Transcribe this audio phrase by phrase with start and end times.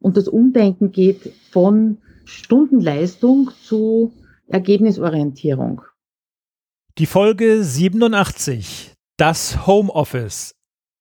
[0.00, 4.12] Und das Umdenken geht von Stundenleistung zu
[4.46, 5.82] Ergebnisorientierung.
[6.98, 8.94] Die Folge 87.
[9.16, 10.54] Das Homeoffice.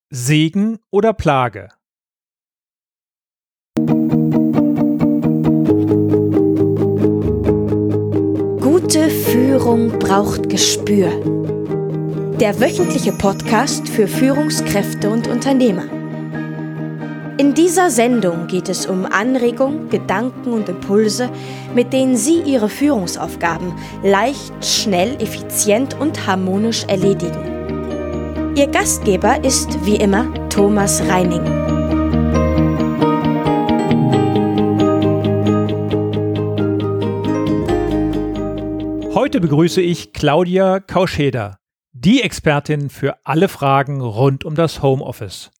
[0.10, 1.70] Segen oder Plage?
[8.62, 11.10] Gute Führung braucht Gespür.
[12.40, 15.97] Der wöchentliche Podcast für Führungskräfte und Unternehmer.
[17.40, 21.30] In dieser Sendung geht es um Anregungen, Gedanken und Impulse,
[21.76, 28.56] mit denen Sie Ihre Führungsaufgaben leicht, schnell, effizient und harmonisch erledigen.
[28.56, 31.44] Ihr Gastgeber ist wie immer Thomas Reining.
[39.14, 41.60] Heute begrüße ich Claudia Kauscheder,
[41.94, 45.52] die Expertin für alle Fragen rund um das Homeoffice.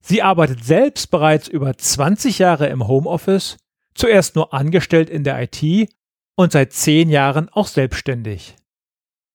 [0.00, 3.56] Sie arbeitet selbst bereits über 20 Jahre im Homeoffice,
[3.94, 5.90] zuerst nur angestellt in der IT
[6.36, 8.56] und seit 10 Jahren auch selbstständig.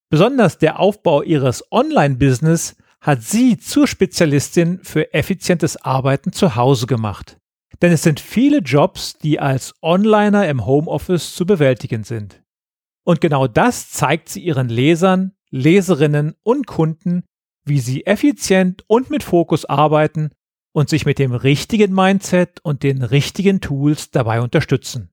[0.09, 7.37] Besonders der Aufbau ihres Online-Business hat sie zur Spezialistin für effizientes Arbeiten zu Hause gemacht.
[7.81, 12.41] Denn es sind viele Jobs, die als Onliner im Homeoffice zu bewältigen sind.
[13.03, 17.25] Und genau das zeigt sie ihren Lesern, Leserinnen und Kunden,
[17.65, 20.31] wie sie effizient und mit Fokus arbeiten
[20.73, 25.09] und sich mit dem richtigen Mindset und den richtigen Tools dabei unterstützen.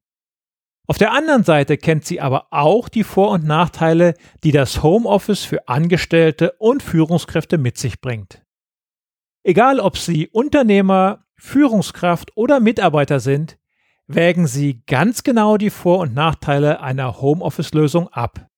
[0.88, 5.44] Auf der anderen Seite kennt sie aber auch die Vor- und Nachteile, die das Homeoffice
[5.44, 8.42] für Angestellte und Führungskräfte mit sich bringt.
[9.44, 13.58] Egal ob Sie Unternehmer, Führungskraft oder Mitarbeiter sind,
[14.08, 18.48] wägen Sie ganz genau die Vor- und Nachteile einer Homeoffice-Lösung ab.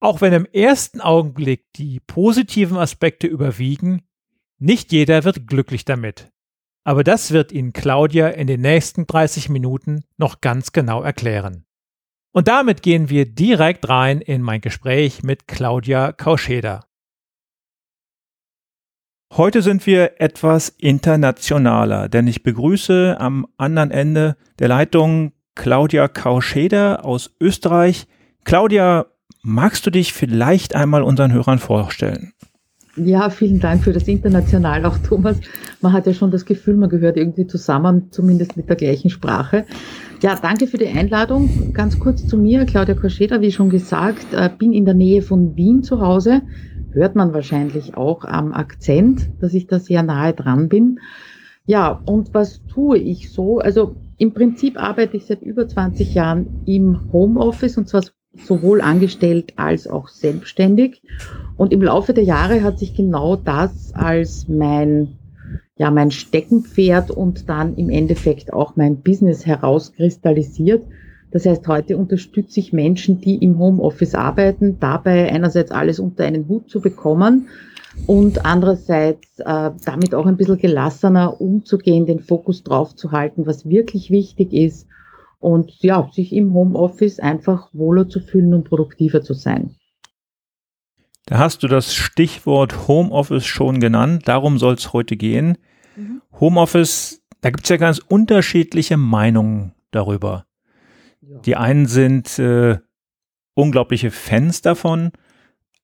[0.00, 4.07] Auch wenn im ersten Augenblick die positiven Aspekte überwiegen,
[4.58, 6.30] nicht jeder wird glücklich damit.
[6.84, 11.64] Aber das wird Ihnen Claudia in den nächsten 30 Minuten noch ganz genau erklären.
[12.32, 16.84] Und damit gehen wir direkt rein in mein Gespräch mit Claudia Kauscheder.
[19.34, 27.04] Heute sind wir etwas internationaler, denn ich begrüße am anderen Ende der Leitung Claudia Kauscheder
[27.04, 28.06] aus Österreich.
[28.44, 29.06] Claudia,
[29.42, 32.32] magst du dich vielleicht einmal unseren Hörern vorstellen?
[33.04, 35.40] Ja, vielen Dank für das International auch, Thomas.
[35.80, 39.66] Man hat ja schon das Gefühl, man gehört irgendwie zusammen, zumindest mit der gleichen Sprache.
[40.20, 41.72] Ja, danke für die Einladung.
[41.74, 45.56] Ganz kurz zu mir, Claudia Koscheda, wie schon gesagt, äh, bin in der Nähe von
[45.56, 46.42] Wien zu Hause,
[46.90, 50.98] hört man wahrscheinlich auch am Akzent, dass ich da sehr nahe dran bin.
[51.66, 53.58] Ja, und was tue ich so?
[53.58, 58.02] Also im Prinzip arbeite ich seit über 20 Jahren im Homeoffice und zwar
[58.44, 61.02] sowohl angestellt als auch selbstständig.
[61.56, 65.16] Und im Laufe der Jahre hat sich genau das als mein,
[65.76, 70.84] ja, mein Steckenpferd und dann im Endeffekt auch mein Business herauskristallisiert.
[71.30, 76.48] Das heißt, heute unterstütze ich Menschen, die im Homeoffice arbeiten, dabei einerseits alles unter einen
[76.48, 77.48] Hut zu bekommen
[78.06, 83.68] und andererseits äh, damit auch ein bisschen gelassener umzugehen, den Fokus drauf zu halten, was
[83.68, 84.86] wirklich wichtig ist
[85.38, 89.76] und ja, sich im Homeoffice einfach wohler zu fühlen und produktiver zu sein.
[91.26, 95.58] Da hast du das Stichwort Homeoffice schon genannt, darum soll es heute gehen.
[95.94, 96.22] Mhm.
[96.40, 100.46] Homeoffice, da gibt es ja ganz unterschiedliche Meinungen darüber.
[101.20, 102.78] Die einen sind äh,
[103.54, 105.12] unglaubliche Fans davon,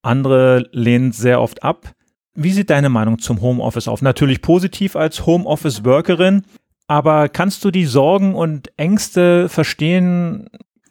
[0.01, 1.93] andere lehnen sehr oft ab.
[2.35, 4.03] Wie sieht deine Meinung zum Homeoffice auf?
[4.03, 6.45] Natürlich positiv als Homeoffice-Workerin,
[6.87, 10.49] aber kannst du die Sorgen und Ängste verstehen?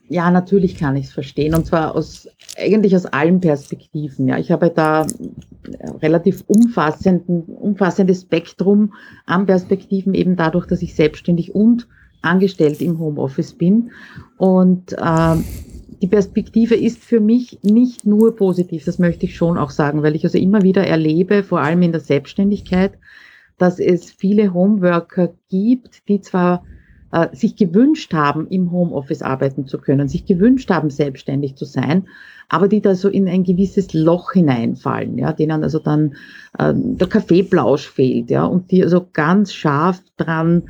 [0.09, 2.27] Ja, natürlich kann ich es verstehen und zwar aus
[2.57, 4.27] eigentlich aus allen Perspektiven.
[4.27, 5.07] Ja, ich habe da
[6.01, 8.93] relativ umfassenden, umfassendes Spektrum
[9.25, 11.87] an Perspektiven eben dadurch, dass ich selbstständig und
[12.21, 13.91] angestellt im Homeoffice bin.
[14.37, 15.35] Und äh,
[16.01, 20.15] die Perspektive ist für mich nicht nur positiv, das möchte ich schon auch sagen, weil
[20.15, 22.93] ich also immer wieder erlebe, vor allem in der Selbstständigkeit,
[23.57, 26.63] dass es viele Homeworker gibt, die zwar
[27.11, 32.07] äh, sich gewünscht haben, im Homeoffice arbeiten zu können, sich gewünscht haben, selbstständig zu sein,
[32.49, 36.15] aber die da so in ein gewisses Loch hineinfallen, ja, denen also dann
[36.57, 40.63] äh, der Kaffeeblausch fehlt, ja, und die also ganz scharf dran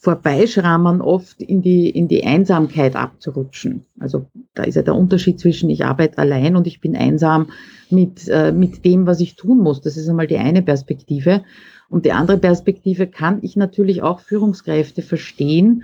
[0.00, 3.84] vorbeischrammern, oft in die, in die Einsamkeit abzurutschen.
[3.98, 4.24] Also
[4.54, 7.48] da ist ja der Unterschied zwischen ich arbeite allein und ich bin einsam
[7.90, 9.82] mit, äh, mit dem, was ich tun muss.
[9.82, 11.42] Das ist einmal die eine Perspektive.
[11.90, 15.82] Und die andere Perspektive kann ich natürlich auch Führungskräfte verstehen,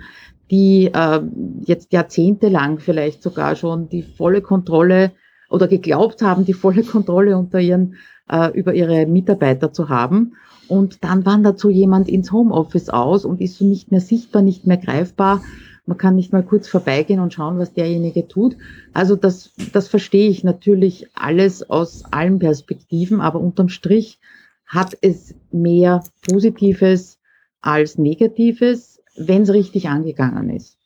[0.49, 1.21] die äh,
[1.65, 5.11] jetzt jahrzehntelang vielleicht sogar schon die volle Kontrolle
[5.49, 7.95] oder geglaubt haben, die volle Kontrolle unter ihren,
[8.29, 10.33] äh, über ihre Mitarbeiter zu haben.
[10.69, 14.65] Und dann wandert so jemand ins Homeoffice aus und ist so nicht mehr sichtbar, nicht
[14.65, 15.41] mehr greifbar.
[15.85, 18.57] Man kann nicht mal kurz vorbeigehen und schauen, was derjenige tut.
[18.93, 24.19] Also das, das verstehe ich natürlich alles aus allen Perspektiven, aber unterm Strich
[24.67, 27.19] hat es mehr Positives
[27.61, 30.77] als Negatives, wenn es richtig angegangen ist.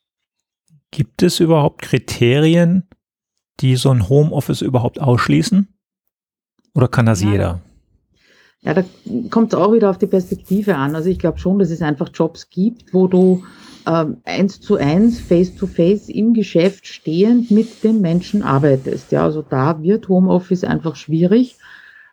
[0.92, 2.84] Gibt es überhaupt Kriterien,
[3.60, 5.68] die so ein Homeoffice überhaupt ausschließen?
[6.74, 7.32] Oder kann das ja.
[7.32, 7.62] jeder?
[8.62, 8.84] Ja, da
[9.32, 10.96] kommt es auch wieder auf die Perspektive an.
[10.96, 13.44] Also ich glaube schon, dass es einfach Jobs gibt, wo du
[13.88, 19.12] ähm, eins zu eins, face to face im Geschäft stehend mit den Menschen arbeitest.
[19.12, 21.58] Ja, also da wird Homeoffice einfach schwierig,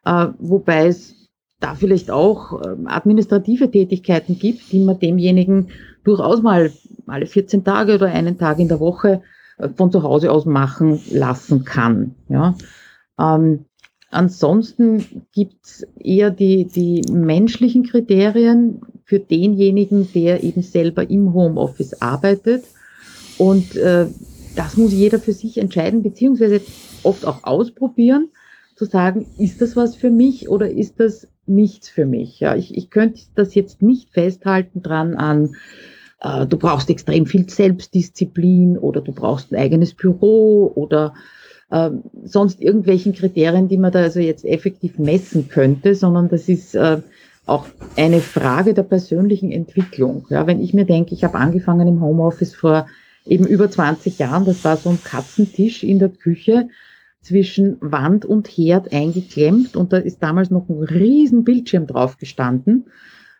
[0.06, 1.17] äh, wobei es
[1.60, 5.68] da vielleicht auch äh, administrative Tätigkeiten gibt, die man demjenigen
[6.04, 6.72] durchaus mal
[7.06, 9.22] alle 14 Tage oder einen Tag in der Woche
[9.58, 12.14] äh, von zu Hause aus machen lassen kann.
[12.28, 12.56] Ja.
[13.18, 13.64] Ähm,
[14.10, 22.64] ansonsten gibt's eher die, die menschlichen Kriterien für denjenigen, der eben selber im Homeoffice arbeitet.
[23.36, 24.06] Und äh,
[24.54, 26.60] das muss jeder für sich entscheiden, beziehungsweise
[27.02, 28.28] oft auch ausprobieren,
[28.76, 32.40] zu sagen, ist das was für mich oder ist das nichts für mich?
[32.40, 35.54] Ja, ich, ich könnte das jetzt nicht festhalten dran an,
[36.20, 41.14] äh, du brauchst extrem viel Selbstdisziplin oder du brauchst ein eigenes Büro oder
[41.70, 41.90] äh,
[42.24, 46.98] sonst irgendwelchen Kriterien, die man da also jetzt effektiv messen könnte, sondern das ist äh,
[47.46, 47.66] auch
[47.96, 50.26] eine Frage der persönlichen Entwicklung.
[50.30, 52.86] Ja, wenn ich mir denke, ich habe angefangen im Homeoffice vor
[53.24, 56.68] eben über 20 Jahren, das war so ein Katzentisch in der Küche
[57.20, 62.86] zwischen Wand und Herd eingeklemmt und da ist damals noch ein riesen Bildschirm drauf gestanden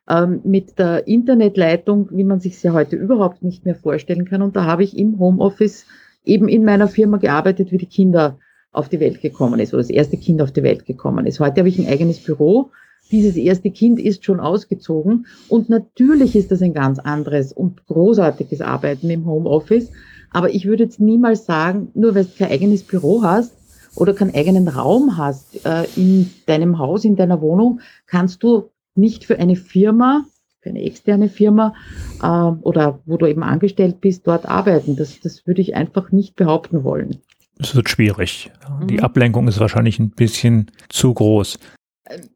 [0.08, 4.42] ähm, mit der Internetleitung, wie man sich es ja heute überhaupt nicht mehr vorstellen kann.
[4.42, 5.86] Und da habe ich im Homeoffice
[6.25, 8.38] eben in meiner Firma gearbeitet, wie die Kinder
[8.72, 11.40] auf die Welt gekommen ist oder das erste Kind auf die Welt gekommen ist.
[11.40, 12.70] Heute habe ich ein eigenes Büro
[13.10, 15.26] dieses erste Kind ist schon ausgezogen.
[15.48, 19.90] Und natürlich ist das ein ganz anderes und großartiges Arbeiten im Homeoffice.
[20.30, 23.54] Aber ich würde jetzt niemals sagen, nur weil du kein eigenes Büro hast
[23.94, 29.25] oder keinen eigenen Raum hast äh, in deinem Haus, in deiner Wohnung, kannst du nicht
[29.25, 30.25] für eine Firma,
[30.61, 31.75] für eine externe Firma
[32.23, 34.96] äh, oder wo du eben angestellt bist, dort arbeiten.
[34.96, 37.19] Das, das würde ich einfach nicht behaupten wollen.
[37.58, 38.50] Es wird schwierig.
[38.88, 39.00] Die mhm.
[39.00, 41.58] Ablenkung ist wahrscheinlich ein bisschen zu groß.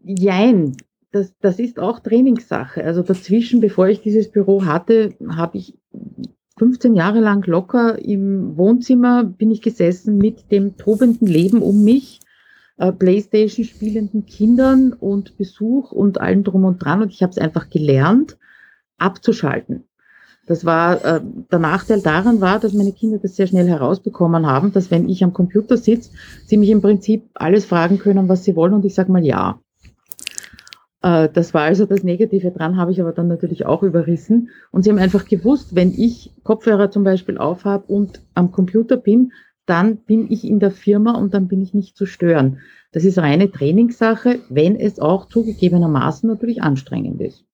[0.02, 0.76] Jein,
[1.12, 2.82] das, das ist auch Trainingssache.
[2.82, 5.74] Also dazwischen, bevor ich dieses Büro hatte, habe ich
[6.58, 12.20] 15 Jahre lang locker im Wohnzimmer bin ich gesessen mit dem tobenden Leben um mich,
[12.76, 17.02] äh, Playstation spielenden Kindern und Besuch und allem drum und dran.
[17.02, 18.36] Und ich habe es einfach gelernt,
[18.98, 19.84] abzuschalten.
[20.46, 21.20] Das war äh,
[21.50, 25.22] der Nachteil daran war, dass meine Kinder das sehr schnell herausbekommen haben, dass wenn ich
[25.22, 26.10] am Computer sitze,
[26.46, 29.61] sie mich im Prinzip alles fragen können, was sie wollen und ich sage mal ja.
[31.02, 34.50] Äh, das war also das Negative dran, habe ich aber dann natürlich auch überrissen.
[34.70, 39.32] Und sie haben einfach gewusst, wenn ich Kopfhörer zum Beispiel aufhab und am Computer bin,
[39.66, 42.58] dann bin ich in der Firma und dann bin ich nicht zu stören.
[42.92, 47.44] Das ist reine Trainingssache, wenn es auch zugegebenermaßen natürlich anstrengend ist.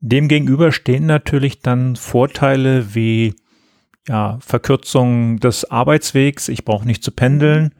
[0.00, 3.34] Demgegenüber stehen natürlich dann Vorteile wie
[4.06, 7.74] ja, Verkürzung des Arbeitswegs, ich brauche nicht zu pendeln.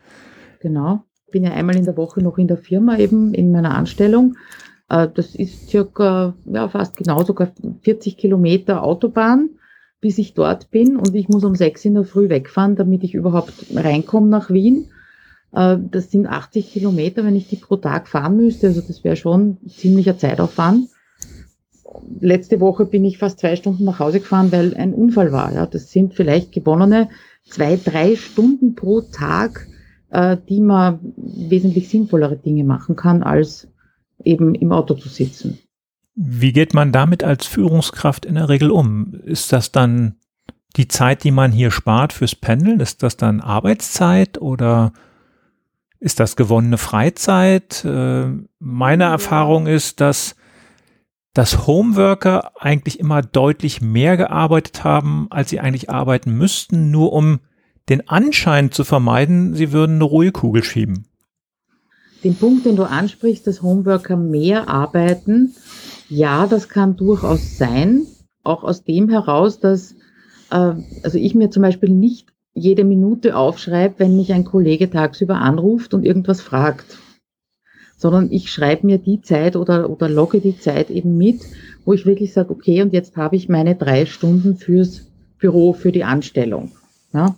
[0.61, 1.05] Genau.
[1.27, 4.37] Ich bin ja einmal in der Woche noch in der Firma eben in meiner Anstellung.
[4.88, 7.52] Äh, das ist circa, ja, fast genau sogar
[7.82, 9.50] 40 Kilometer Autobahn,
[10.00, 13.14] bis ich dort bin und ich muss um sechs in der Früh wegfahren, damit ich
[13.14, 14.87] überhaupt reinkomme nach Wien.
[15.52, 18.68] Äh, das sind 80 Kilometer, wenn ich die pro Tag fahren müsste.
[18.68, 20.88] Also das wäre schon ziemlicher Zeitaufwand
[22.21, 25.52] letzte Woche bin ich fast zwei Stunden nach Hause gefahren, weil ein Unfall war.
[25.52, 27.09] Ja, das sind vielleicht gewonnene
[27.45, 29.66] zwei, drei Stunden pro Tag,
[30.11, 33.68] äh, die man wesentlich sinnvollere Dinge machen kann, als
[34.25, 35.59] eben im Auto zu sitzen.
[36.15, 39.15] Wie geht man damit als Führungskraft in der Regel um?
[39.25, 40.17] Ist das dann
[40.77, 42.81] die Zeit, die man hier spart fürs Pendeln?
[42.81, 44.93] Ist das dann Arbeitszeit oder
[46.01, 47.85] ist das gewonnene Freizeit?
[47.85, 50.35] Äh, meine Erfahrung ist, dass
[51.39, 57.39] dass Homeworker eigentlich immer deutlich mehr gearbeitet haben, als sie eigentlich arbeiten müssten, nur um
[57.89, 61.07] den Anschein zu vermeiden, sie würden eine Ruhekugel schieben.
[62.25, 65.55] Den Punkt, den du ansprichst, dass Homeworker mehr arbeiten,
[66.09, 68.07] ja, das kann durchaus sein.
[68.43, 69.95] Auch aus dem heraus, dass
[70.51, 75.37] äh, also ich mir zum Beispiel nicht jede Minute aufschreibe, wenn mich ein Kollege tagsüber
[75.37, 76.99] anruft und irgendwas fragt
[77.99, 81.49] sondern ich schreibe mir die Zeit oder, oder logge die Zeit eben mit,
[81.85, 85.91] wo ich wirklich sage, okay, und jetzt habe ich meine drei Stunden fürs Büro, für
[85.91, 86.71] die Anstellung.
[87.13, 87.37] Ja,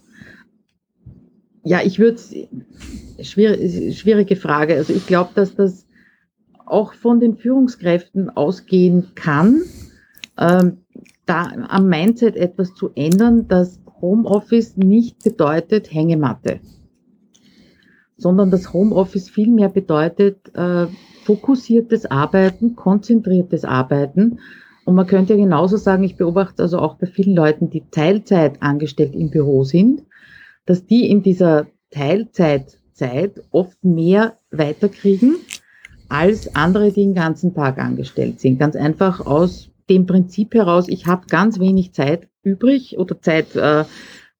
[1.65, 2.21] ja ich würde
[3.23, 4.77] schwierig, schwierige Frage.
[4.77, 5.87] Also ich glaube, dass das
[6.67, 9.62] auch von den Führungskräften ausgehen kann,
[10.39, 10.79] ähm,
[11.27, 16.61] da am Mindset etwas zu ändern, dass Homeoffice nicht bedeutet Hängematte,
[18.17, 20.87] sondern dass Homeoffice vielmehr bedeutet äh,
[21.25, 24.39] fokussiertes Arbeiten, konzentriertes Arbeiten.
[24.85, 28.62] Und man könnte ja genauso sagen, ich beobachte also auch bei vielen Leuten, die Teilzeit
[28.62, 30.03] angestellt im Büro sind,
[30.67, 31.67] dass die in dieser
[33.00, 35.37] Teilzeitzeit oft mehr weiterkriegen
[36.09, 38.59] als andere, die den ganzen Tag angestellt sind.
[38.59, 43.85] Ganz einfach aus dem Prinzip heraus, ich habe ganz wenig Zeit übrig oder Zeit, äh,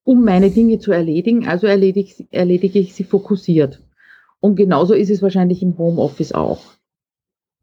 [0.05, 3.81] um meine Dinge zu erledigen, also erledige, erledige ich sie fokussiert.
[4.41, 6.63] Und genauso ist es wahrscheinlich im Homeoffice auch,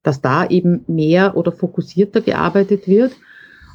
[0.03, 3.13] dass da eben mehr oder fokussierter gearbeitet wird.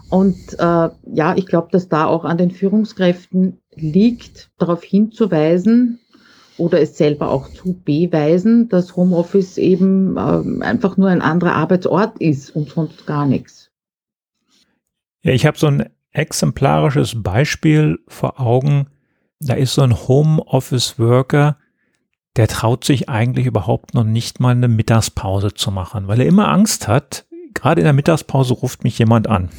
[0.08, 5.98] Und äh, ja, ich glaube, dass da auch an den Führungskräften liegt, darauf hinzuweisen,
[6.58, 12.18] oder es selber auch zu beweisen, dass Homeoffice eben äh, einfach nur ein anderer Arbeitsort
[12.18, 13.70] ist und sonst gar nichts.
[15.22, 18.88] Ja, ich habe so ein exemplarisches Beispiel vor Augen.
[19.40, 21.56] Da ist so ein Homeoffice-Worker,
[22.36, 26.48] der traut sich eigentlich überhaupt noch nicht mal eine Mittagspause zu machen, weil er immer
[26.48, 29.50] Angst hat, gerade in der Mittagspause ruft mich jemand an.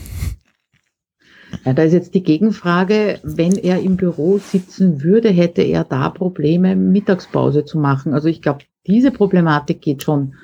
[1.65, 6.10] Ja, da ist jetzt die Gegenfrage, wenn er im Büro sitzen würde, hätte er da
[6.10, 8.13] Probleme, Mittagspause zu machen.
[8.13, 10.36] Also ich glaube, diese Problematik geht schon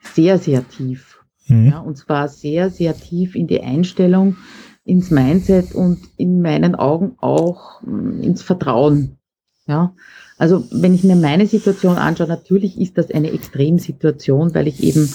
[0.00, 1.20] sehr, sehr tief.
[1.46, 1.66] Mhm.
[1.66, 4.36] Ja, und zwar sehr, sehr tief in die Einstellung,
[4.84, 9.18] ins Mindset und in meinen Augen auch hm, ins Vertrauen.
[9.66, 9.94] Ja,
[10.36, 15.08] also wenn ich mir meine Situation anschaue, natürlich ist das eine Extremsituation, weil ich eben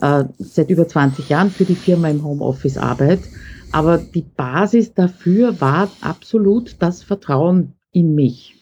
[0.00, 3.24] äh, seit über 20 Jahren für die Firma im Homeoffice arbeite
[3.72, 8.58] aber die Basis dafür war absolut das Vertrauen in mich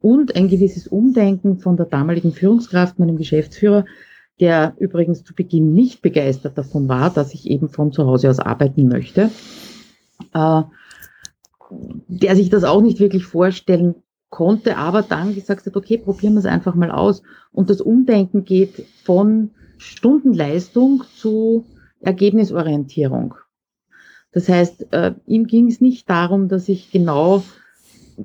[0.00, 3.84] und ein gewisses Umdenken von der damaligen Führungskraft, meinem Geschäftsführer,
[4.40, 8.38] der übrigens zu Beginn nicht begeistert davon war, dass ich eben von zu Hause aus
[8.38, 9.30] arbeiten möchte,
[10.32, 10.62] äh,
[12.08, 13.96] der sich das auch nicht wirklich vorstellen
[14.30, 17.22] konnte, aber dann gesagt hat, okay, probieren wir es einfach mal aus.
[17.52, 21.66] Und das Umdenken geht von Stundenleistung zu
[22.00, 23.34] Ergebnisorientierung.
[24.32, 27.42] Das heißt, äh, ihm ging es nicht darum, dass ich genau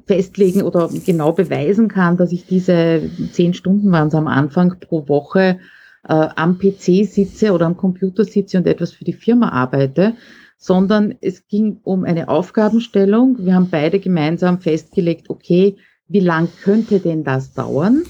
[0.05, 5.07] festlegen oder genau beweisen kann, dass ich diese zehn Stunden waren es am Anfang pro
[5.07, 5.59] Woche
[6.07, 10.13] äh, am PC sitze oder am Computer sitze und etwas für die Firma arbeite,
[10.57, 13.37] sondern es ging um eine Aufgabenstellung.
[13.39, 18.03] Wir haben beide gemeinsam festgelegt, okay, wie lang könnte denn das dauern?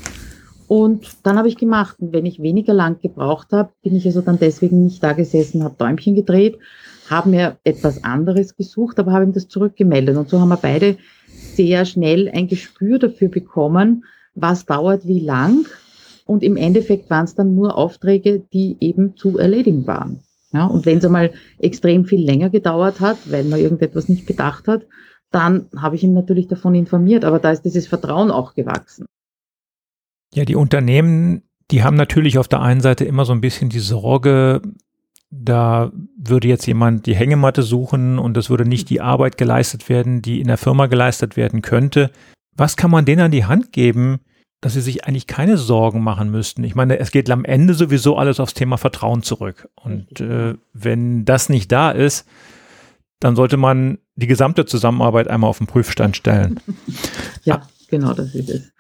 [0.68, 1.98] Und dann habe ich gemacht.
[2.00, 5.64] Und wenn ich weniger lang gebraucht habe, bin ich also dann deswegen nicht da gesessen,
[5.64, 6.58] habe Däumchen gedreht,
[7.10, 10.18] habe mir etwas anderes gesucht, aber habe ihm das zurückgemeldet.
[10.18, 15.66] Und so haben wir beide sehr schnell ein Gespür dafür bekommen, was dauert wie lang.
[16.26, 20.22] Und im Endeffekt waren es dann nur Aufträge, die eben zu erledigen waren.
[20.52, 24.68] Ja, und wenn es einmal extrem viel länger gedauert hat, weil man irgendetwas nicht bedacht
[24.68, 24.88] hat,
[25.30, 27.26] dann habe ich ihn natürlich davon informiert.
[27.26, 29.06] Aber da ist dieses Vertrauen auch gewachsen.
[30.36, 33.80] Ja, die Unternehmen, die haben natürlich auf der einen Seite immer so ein bisschen die
[33.80, 34.62] Sorge,
[35.32, 40.22] da würde jetzt jemand die Hängematte suchen und es würde nicht die Arbeit geleistet werden,
[40.22, 42.12] die in der Firma geleistet werden könnte.
[42.56, 44.20] Was kann man denen an die Hand geben,
[44.62, 46.64] dass sie sich eigentlich keine Sorgen machen müssten?
[46.64, 49.70] Ich meine, es geht am Ende sowieso alles aufs Thema Vertrauen zurück.
[49.76, 52.28] Und äh, wenn das nicht da ist,
[53.20, 56.60] dann sollte man die gesamte Zusammenarbeit einmal auf den Prüfstand stellen.
[57.44, 57.62] ja,
[57.98, 58.74] genau, das ist es.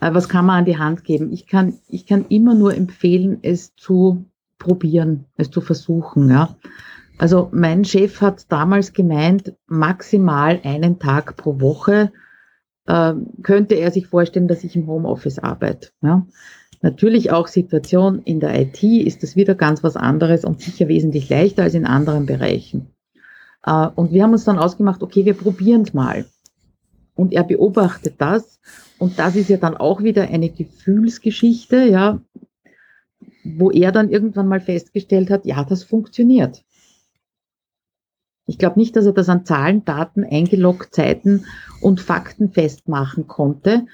[0.00, 1.32] Was kann man an die Hand geben?
[1.32, 4.26] Ich kann, ich kann immer nur empfehlen, es zu
[4.58, 6.30] probieren, es zu versuchen.
[6.30, 6.56] Ja.
[7.18, 12.12] Also mein Chef hat damals gemeint, maximal einen Tag pro Woche
[12.86, 15.90] äh, könnte er sich vorstellen, dass ich im Homeoffice arbeite.
[16.00, 16.26] Ja.
[16.80, 21.28] Natürlich auch Situation in der IT ist das wieder ganz was anderes und sicher wesentlich
[21.28, 22.94] leichter als in anderen Bereichen.
[23.64, 26.26] Äh, und wir haben uns dann ausgemacht, okay, wir probieren es mal.
[27.18, 28.60] Und er beobachtet das.
[28.98, 32.20] Und das ist ja dann auch wieder eine Gefühlsgeschichte, ja
[33.56, 36.64] wo er dann irgendwann mal festgestellt hat, ja, das funktioniert.
[38.46, 41.44] Ich glaube nicht, dass er das an Zahlen, Daten, eingeloggt Zeiten
[41.80, 43.86] und Fakten festmachen konnte.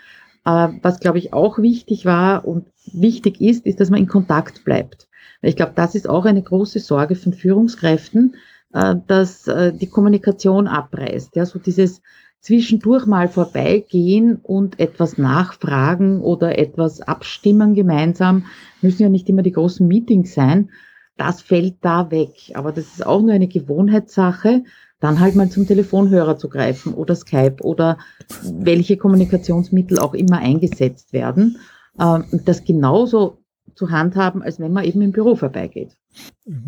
[0.44, 5.08] Was, glaube ich, auch wichtig war und wichtig ist, ist, dass man in Kontakt bleibt.
[5.40, 8.34] Ich glaube, das ist auch eine große Sorge von Führungskräften,
[8.72, 11.36] äh, dass äh, die Kommunikation abreißt.
[11.36, 12.00] Ja, so dieses
[12.44, 18.44] zwischendurch mal vorbeigehen und etwas nachfragen oder etwas abstimmen gemeinsam,
[18.82, 20.68] müssen ja nicht immer die großen Meetings sein,
[21.16, 22.52] das fällt da weg.
[22.52, 24.62] Aber das ist auch nur eine Gewohnheitssache,
[25.00, 27.96] dann halt mal zum Telefonhörer zu greifen oder Skype oder
[28.42, 31.56] welche Kommunikationsmittel auch immer eingesetzt werden.
[31.98, 33.38] ähm, das genauso
[33.74, 35.96] zu handhaben, als wenn man eben im Büro vorbeigeht.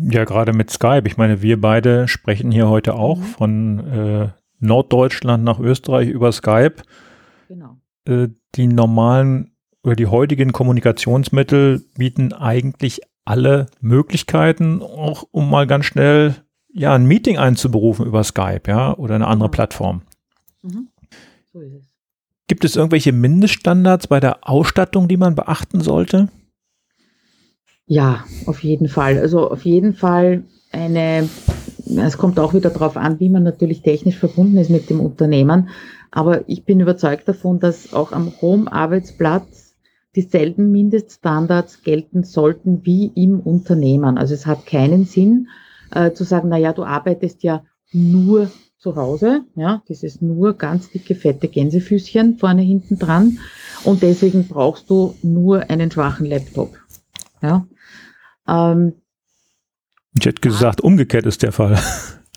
[0.09, 1.03] Ja, gerade mit Skype.
[1.05, 3.23] Ich meine, wir beide sprechen hier heute auch mhm.
[3.23, 4.29] von äh,
[4.59, 6.75] Norddeutschland nach Österreich über Skype.
[7.47, 7.77] Genau.
[8.05, 9.51] Äh, die normalen
[9.83, 16.35] oder die heutigen Kommunikationsmittel bieten eigentlich alle Möglichkeiten, auch um mal ganz schnell
[16.73, 20.01] ja ein Meeting einzuberufen über Skype, ja, oder eine andere Plattform.
[20.61, 20.89] Mhm.
[21.51, 21.89] So ist es.
[22.47, 26.29] Gibt es irgendwelche Mindeststandards bei der Ausstattung, die man beachten sollte?
[27.85, 29.17] Ja, auf jeden Fall.
[29.17, 31.29] Also auf jeden Fall eine,
[31.95, 35.69] es kommt auch wieder darauf an, wie man natürlich technisch verbunden ist mit dem Unternehmen.
[36.11, 39.75] Aber ich bin überzeugt davon, dass auch am Home-Arbeitsplatz
[40.15, 44.17] dieselben Mindeststandards gelten sollten wie im Unternehmen.
[44.17, 45.47] Also es hat keinen Sinn
[45.91, 50.89] äh, zu sagen, na ja, du arbeitest ja nur zu Hause, ja, dieses nur ganz
[50.89, 53.39] dicke, fette Gänsefüßchen vorne hinten dran
[53.83, 56.77] und deswegen brauchst du nur einen schwachen Laptop.
[57.41, 57.67] Ja.
[58.47, 58.93] Ähm,
[60.17, 61.79] ich hätte gesagt, umgekehrt ist der Fall.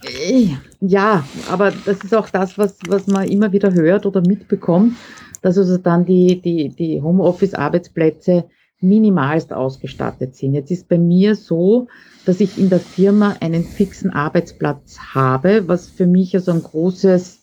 [0.03, 0.49] Äh,
[0.81, 4.95] ja, aber das ist auch das, was, was man immer wieder hört oder mitbekommt,
[5.43, 8.45] dass also dann die, die, die Homeoffice-Arbeitsplätze
[8.81, 10.55] minimalst ausgestattet sind.
[10.55, 11.89] Jetzt ist bei mir so,
[12.25, 17.43] dass ich in der Firma einen fixen Arbeitsplatz habe, was für mich also ein großes,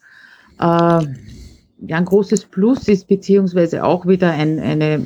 [0.60, 1.06] äh, ja,
[1.90, 5.06] ein großes Plus ist, beziehungsweise auch wieder ein, eine,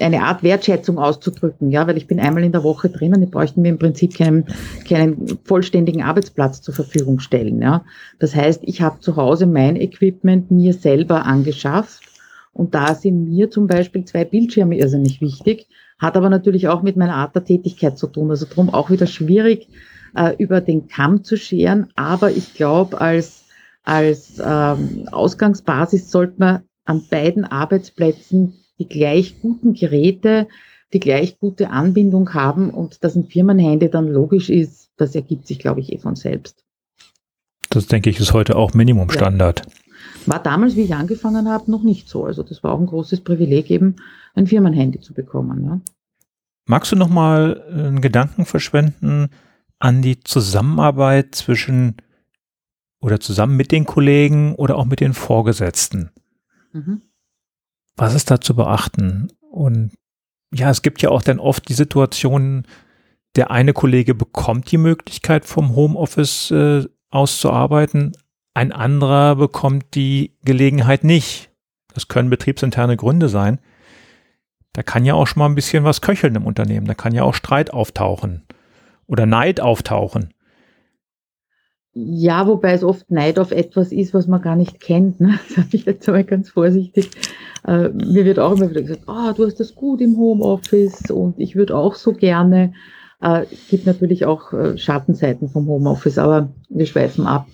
[0.00, 3.30] eine Art Wertschätzung auszudrücken, ja, weil ich bin einmal in der Woche drin und ich
[3.30, 4.46] bräuchte mir im Prinzip keinen,
[4.88, 7.84] keinen vollständigen Arbeitsplatz zur Verfügung stellen, ja.
[8.18, 12.02] Das heißt, ich habe zu Hause mein Equipment mir selber angeschafft
[12.52, 15.66] und da sind mir zum Beispiel zwei Bildschirme irrsinnig wichtig,
[15.98, 18.30] hat aber natürlich auch mit meiner Art der Tätigkeit zu tun.
[18.30, 19.68] Also darum auch wieder schwierig,
[20.16, 21.88] äh, über den Kamm zu scheren.
[21.94, 23.44] Aber ich glaube, als,
[23.84, 30.48] als ähm, Ausgangsbasis sollte man an beiden Arbeitsplätzen die gleich guten Geräte,
[30.92, 35.58] die gleich gute Anbindung haben und dass ein Firmenhandy dann logisch ist, das ergibt sich,
[35.58, 36.64] glaube ich, eh von selbst.
[37.70, 39.60] Das denke ich ist heute auch Minimumstandard.
[39.60, 39.72] Ja.
[40.26, 42.24] War damals, wie ich angefangen habe, noch nicht so.
[42.24, 43.96] Also das war auch ein großes Privileg, eben
[44.34, 45.64] ein Firmenhandy zu bekommen.
[45.64, 45.80] Ja.
[46.66, 49.30] Magst du noch mal einen Gedanken verschwenden
[49.78, 51.96] an die Zusammenarbeit zwischen
[53.00, 56.10] oder zusammen mit den Kollegen oder auch mit den Vorgesetzten?
[56.72, 57.02] Mhm.
[57.96, 59.28] Was ist da zu beachten?
[59.50, 59.92] Und
[60.54, 62.66] ja, es gibt ja auch dann oft die Situation,
[63.36, 68.12] der eine Kollege bekommt die Möglichkeit vom Homeoffice äh, auszuarbeiten,
[68.54, 71.50] ein anderer bekommt die Gelegenheit nicht.
[71.94, 73.60] Das können betriebsinterne Gründe sein.
[74.74, 76.86] Da kann ja auch schon mal ein bisschen was köcheln im Unternehmen.
[76.86, 78.44] Da kann ja auch Streit auftauchen
[79.06, 80.34] oder Neid auftauchen.
[81.94, 85.20] Ja, wobei es oft Neid auf etwas ist, was man gar nicht kennt.
[85.20, 85.38] Ne?
[85.48, 87.10] Das sage ich jetzt einmal ganz vorsichtig.
[87.66, 91.38] Äh, mir wird auch immer wieder gesagt, ah, du hast das gut im Homeoffice und
[91.38, 92.72] ich würde auch so gerne.
[93.20, 97.46] Äh, gibt natürlich auch äh, Schattenseiten vom Homeoffice, aber wir schweifen ab.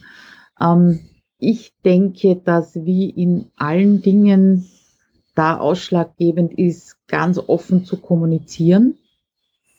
[0.60, 1.00] Ähm,
[1.38, 4.66] ich denke, dass wie in allen Dingen
[5.34, 8.94] da ausschlaggebend ist, ganz offen zu kommunizieren.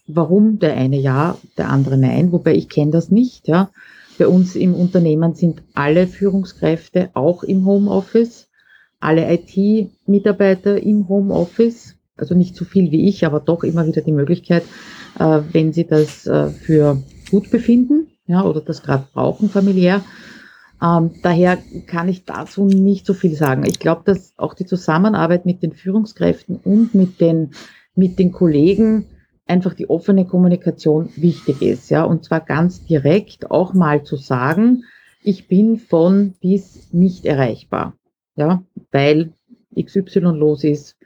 [0.07, 3.47] Warum der eine ja, der andere nein, wobei ich kenne das nicht.
[3.47, 3.69] Ja.
[4.19, 8.49] Bei uns im Unternehmen sind alle Führungskräfte auch im Homeoffice,
[8.99, 14.11] alle IT-Mitarbeiter im Homeoffice, also nicht so viel wie ich, aber doch immer wieder die
[14.11, 14.63] Möglichkeit,
[15.17, 17.01] äh, wenn sie das äh, für
[17.31, 20.03] gut befinden ja, oder das gerade brauchen familiär,
[20.83, 23.63] ähm, daher kann ich dazu nicht so viel sagen.
[23.65, 27.51] Ich glaube, dass auch die Zusammenarbeit mit den Führungskräften und mit den,
[27.95, 29.05] mit den Kollegen
[29.49, 34.83] einfach die offene Kommunikation wichtig ist, ja, und zwar ganz direkt auch mal zu sagen,
[35.23, 37.93] ich bin von bis nicht erreichbar,
[38.35, 39.33] ja, weil
[39.75, 40.97] XY los ist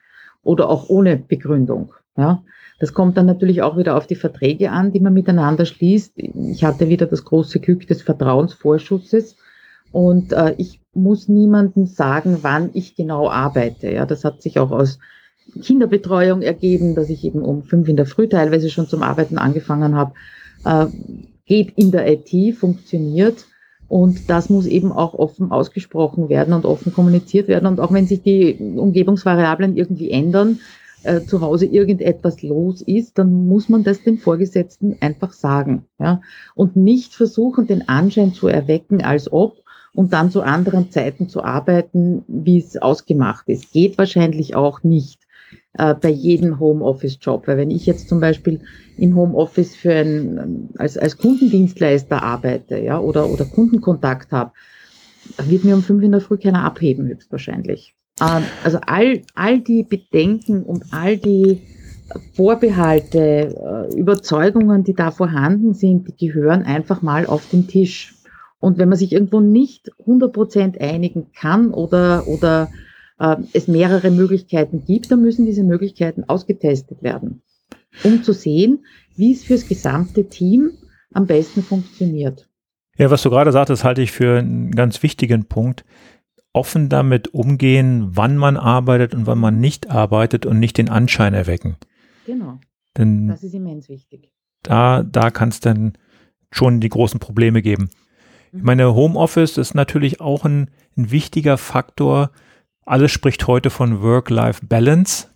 [0.44, 2.44] oder auch ohne Begründung, ja.
[2.80, 6.18] Das kommt dann natürlich auch wieder auf die Verträge an, die man miteinander schließt.
[6.18, 9.38] Ich hatte wieder das große Glück des Vertrauensvorschusses
[9.94, 13.92] und äh, ich muss niemandem sagen, wann ich genau arbeite.
[13.92, 15.00] Ja, das hat sich auch aus
[15.62, 19.96] Kinderbetreuung ergeben, dass ich eben um fünf in der Früh teilweise schon zum Arbeiten angefangen
[19.96, 20.14] habe.
[20.66, 20.88] Äh,
[21.46, 23.46] geht in der IT, funktioniert.
[23.88, 27.68] Und das muss eben auch offen ausgesprochen werden und offen kommuniziert werden.
[27.68, 30.60] Und auch wenn sich die Umgebungsvariablen irgendwie ändern,
[31.04, 35.86] äh, zu Hause irgendetwas los ist, dann muss man das dem Vorgesetzten einfach sagen.
[36.00, 36.22] Ja?
[36.56, 39.58] Und nicht versuchen, den Anschein zu erwecken, als ob
[39.94, 43.72] und dann zu anderen Zeiten zu arbeiten, wie es ausgemacht ist.
[43.74, 45.23] Geht wahrscheinlich auch nicht
[45.78, 47.48] äh, bei jedem Homeoffice-Job.
[47.48, 48.62] Weil wenn ich jetzt zum Beispiel
[48.98, 54.52] im Homeoffice für ein, als, als Kundendienstleister arbeite ja, oder, oder Kundenkontakt habe,
[55.46, 57.96] wird mir um fünf in der Früh keiner abheben, höchstwahrscheinlich.
[58.22, 61.62] Ähm, also all, all die Bedenken und all die
[62.34, 68.16] Vorbehalte, äh, Überzeugungen, die da vorhanden sind, die gehören einfach mal auf den Tisch.
[68.60, 72.70] Und wenn man sich irgendwo nicht 100% einigen kann oder, oder
[73.24, 77.42] äh, es mehrere Möglichkeiten gibt, dann müssen diese Möglichkeiten ausgetestet werden,
[78.04, 80.72] um zu sehen, wie es fürs gesamte Team
[81.14, 82.50] am besten funktioniert.
[82.98, 85.86] Ja, was du gerade sagtest, halte ich für einen ganz wichtigen Punkt
[86.52, 91.34] offen damit umgehen, wann man arbeitet und wann man nicht arbeitet und nicht den Anschein
[91.34, 91.78] erwecken.
[92.28, 92.60] Genau.
[92.96, 94.32] Denn das ist immens wichtig.
[94.62, 95.94] Da, da kann es dann
[96.52, 97.90] schon die großen Probleme geben.
[98.52, 98.66] Ich mhm.
[98.66, 102.30] meine, Homeoffice ist natürlich auch ein, ein wichtiger Faktor.
[102.86, 105.28] Alles spricht heute von Work-Life-Balance.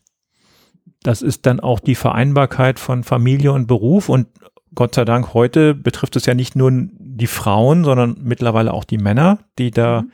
[1.01, 4.10] Das ist dann auch die Vereinbarkeit von Familie und Beruf.
[4.10, 4.27] Und
[4.75, 8.97] Gott sei Dank, heute betrifft es ja nicht nur die Frauen, sondern mittlerweile auch die
[8.97, 10.12] Männer, die da mhm.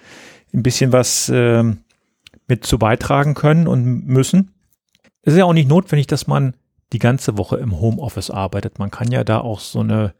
[0.53, 1.63] ein bisschen was äh,
[2.47, 4.53] mit zu beitragen können und müssen.
[5.23, 6.55] Es ist ja auch nicht notwendig, dass man
[6.91, 8.77] die ganze Woche im Homeoffice arbeitet.
[8.77, 10.13] Man kann ja da auch so eine,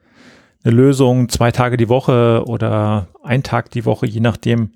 [0.63, 4.71] eine Lösung zwei Tage die Woche oder ein Tag die Woche, je nachdem,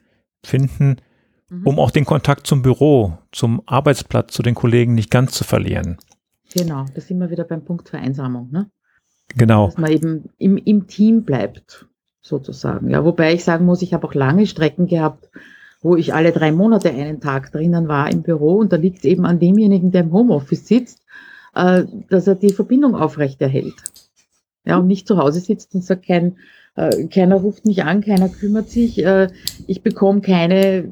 [0.46, 0.98] finden,
[1.50, 1.66] mhm.
[1.66, 5.98] um auch den Kontakt zum Büro, zum Arbeitsplatz, zu den Kollegen nicht ganz zu verlieren.
[6.54, 8.70] Genau, da sind wir wieder beim Punkt Vereinsamung, ne?
[9.36, 9.68] Genau.
[9.68, 11.86] Dass man eben im, im Team bleibt,
[12.22, 12.90] sozusagen.
[12.90, 15.30] Ja, wobei ich sagen muss, ich habe auch lange Strecken gehabt,
[15.82, 19.04] wo ich alle drei Monate einen Tag drinnen war im Büro und da liegt es
[19.06, 21.04] eben an demjenigen, der im Homeoffice sitzt,
[21.56, 23.76] äh, dass er die Verbindung aufrechterhält.
[24.66, 26.38] Ja, und nicht zu Hause sitzt und sagt, kein,
[27.12, 29.30] keiner ruft mich an, keiner kümmert sich, äh,
[29.66, 30.88] ich bekomme keine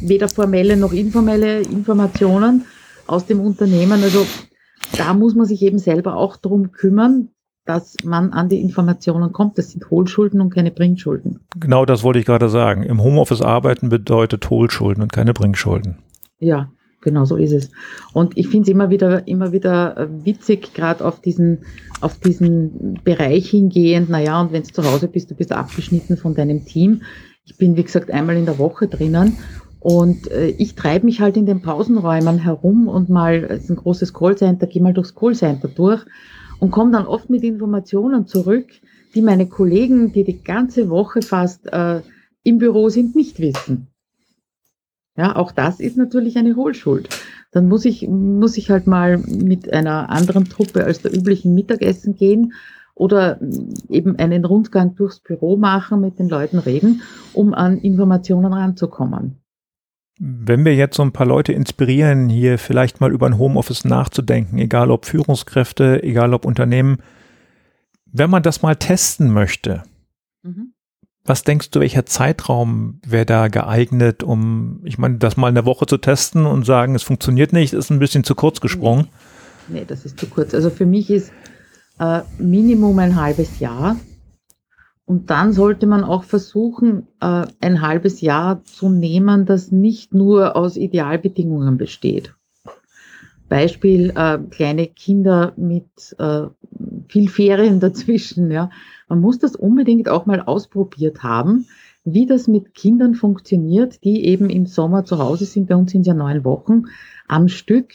[0.00, 2.66] weder formelle noch informelle Informationen
[3.06, 4.02] aus dem Unternehmen.
[4.02, 4.24] Also
[4.96, 7.30] da muss man sich eben selber auch drum kümmern,
[7.64, 9.58] dass man an die Informationen kommt.
[9.58, 11.40] Das sind Hohlschulden und keine Bringschulden.
[11.58, 12.82] Genau das wollte ich gerade sagen.
[12.84, 15.98] Im Homeoffice arbeiten bedeutet Hohlschulden und keine Bringschulden.
[16.38, 16.70] Ja,
[17.04, 17.70] genau so ist es.
[18.12, 21.58] Und ich finde es immer wieder, immer wieder äh, witzig, gerade auf diesen,
[22.00, 24.10] auf diesen Bereich hingehend.
[24.10, 27.02] Naja, und wenn du zu Hause bist, du bist abgeschnitten von deinem Team.
[27.44, 29.36] Ich bin, wie gesagt, einmal in der Woche drinnen
[29.84, 33.76] und äh, ich treibe mich halt in den Pausenräumen herum und mal, es ist ein
[33.76, 36.02] großes Callcenter, gehe mal durchs Callcenter durch
[36.58, 38.64] und komme dann oft mit Informationen zurück,
[39.14, 42.00] die meine Kollegen, die die ganze Woche fast äh,
[42.44, 43.88] im Büro sind, nicht wissen.
[45.16, 47.08] Ja, auch das ist natürlich eine Hohlschuld.
[47.52, 52.16] Dann muss ich, muss ich halt mal mit einer anderen Truppe als der üblichen Mittagessen
[52.16, 52.52] gehen
[52.94, 53.40] oder
[53.88, 59.40] eben einen Rundgang durchs Büro machen, mit den Leuten reden, um an Informationen ranzukommen.
[60.18, 64.58] Wenn wir jetzt so ein paar Leute inspirieren, hier vielleicht mal über ein Homeoffice nachzudenken,
[64.58, 66.98] egal ob Führungskräfte, egal ob Unternehmen,
[68.12, 69.82] wenn man das mal testen möchte.
[71.24, 75.86] Was denkst du, welcher Zeitraum wäre da geeignet, um, ich meine, das mal eine Woche
[75.86, 79.08] zu testen und sagen, es funktioniert nicht, ist ein bisschen zu kurz gesprungen?
[79.68, 80.52] Nee, nee das ist zu kurz.
[80.54, 81.32] Also für mich ist
[81.98, 83.96] äh, Minimum ein halbes Jahr
[85.06, 90.56] und dann sollte man auch versuchen, äh, ein halbes Jahr zu nehmen, das nicht nur
[90.56, 92.34] aus Idealbedingungen besteht.
[93.48, 96.46] Beispiel äh, kleine Kinder mit äh,
[97.08, 98.50] viel Ferien dazwischen.
[98.50, 98.70] Ja.
[99.08, 101.66] Man muss das unbedingt auch mal ausprobiert haben,
[102.04, 105.68] wie das mit Kindern funktioniert, die eben im Sommer zu Hause sind.
[105.68, 106.84] Bei uns sind ja neun Wochen
[107.28, 107.94] am Stück,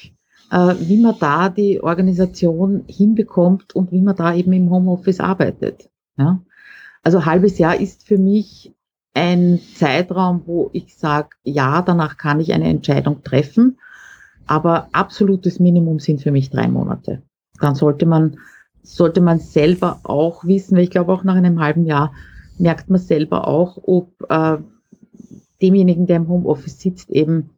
[0.52, 5.90] wie man da die Organisation hinbekommt und wie man da eben im Homeoffice arbeitet.
[6.18, 6.42] Ja.
[7.04, 8.76] Also halbes Jahr ist für mich
[9.14, 13.78] ein Zeitraum, wo ich sage, ja, danach kann ich eine Entscheidung treffen.
[14.48, 17.22] Aber absolutes Minimum sind für mich drei Monate.
[17.60, 18.38] Dann sollte man,
[18.84, 22.14] sollte man selber auch wissen, weil ich glaube auch nach einem halben Jahr
[22.58, 24.58] merkt man selber auch, ob äh,
[25.62, 27.52] demjenigen, der im Homeoffice sitzt, eben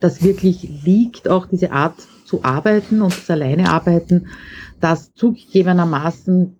[0.00, 4.26] das wirklich liegt, auch diese Art zu arbeiten und das alleine arbeiten,
[4.80, 6.56] dass zugegebenermaßen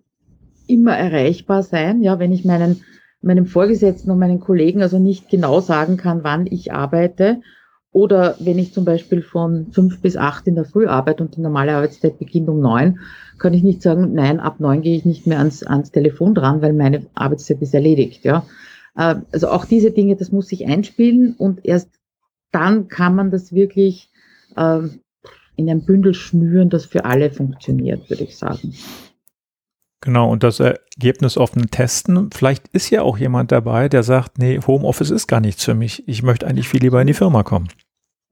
[0.67, 2.01] immer erreichbar sein.
[2.01, 2.81] Ja, wenn ich meinen,
[3.21, 7.41] meinem Vorgesetzten und meinen Kollegen also nicht genau sagen kann, wann ich arbeite,
[7.95, 11.41] oder wenn ich zum Beispiel von fünf bis acht in der Früh arbeite und die
[11.41, 12.99] normale Arbeitszeit beginnt um neun,
[13.39, 16.61] kann ich nicht sagen, nein, ab neun gehe ich nicht mehr ans, ans Telefon dran,
[16.61, 18.25] weil meine Arbeitszeit ist erledigt.
[18.25, 18.45] Ja.
[18.97, 21.87] Äh, also auch diese Dinge, das muss sich einspielen und erst
[22.51, 24.09] dann kann man das wirklich
[24.57, 24.81] äh,
[25.55, 28.73] in ein Bündel schnüren, das für alle funktioniert, würde ich sagen.
[30.01, 32.29] Genau, und das Ergebnis offen testen.
[32.33, 36.05] Vielleicht ist ja auch jemand dabei, der sagt, nee, Homeoffice ist gar nichts für mich.
[36.09, 37.69] Ich möchte eigentlich viel lieber in die Firma kommen.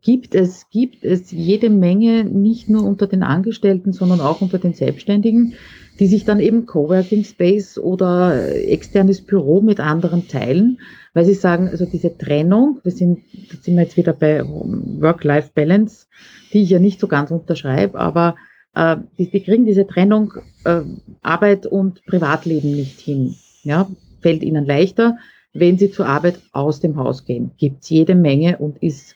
[0.03, 4.73] Gibt es, gibt es jede Menge, nicht nur unter den Angestellten, sondern auch unter den
[4.73, 5.53] Selbstständigen,
[5.99, 10.79] die sich dann eben Coworking Space oder externes Büro mit anderen teilen,
[11.13, 16.07] weil sie sagen, also diese Trennung, wir sind, da sind wir jetzt wieder bei Work-Life-Balance,
[16.51, 18.35] die ich ja nicht so ganz unterschreibe, aber
[18.75, 20.33] äh, die, die kriegen diese Trennung
[20.65, 20.81] äh,
[21.21, 23.35] Arbeit und Privatleben nicht hin.
[23.63, 23.89] Ja,
[24.21, 25.17] fällt ihnen leichter,
[25.53, 27.51] wenn sie zur Arbeit aus dem Haus gehen.
[27.57, 29.15] Gibt's jede Menge und ist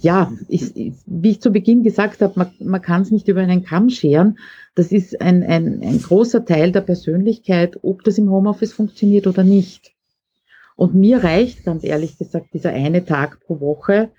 [0.00, 3.40] ja, ist, ist, wie ich zu Beginn gesagt habe, man, man kann es nicht über
[3.40, 4.38] einen Kamm scheren.
[4.74, 9.44] Das ist ein, ein, ein großer Teil der Persönlichkeit, ob das im Homeoffice funktioniert oder
[9.44, 9.92] nicht.
[10.74, 14.10] Und mir reicht ganz ehrlich gesagt dieser eine Tag pro Woche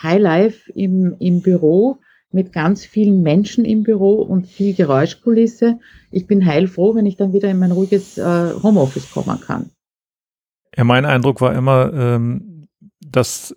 [0.00, 1.98] Highlife im, im Büro
[2.30, 5.78] mit ganz vielen Menschen im Büro und viel Geräuschkulisse.
[6.10, 9.70] Ich bin heilfroh, wenn ich dann wieder in mein ruhiges äh, Homeoffice kommen kann.
[10.76, 12.66] Ja, mein Eindruck war immer, ähm,
[13.00, 13.56] dass